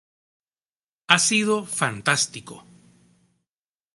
[1.11, 2.65] Ha sido fantástico.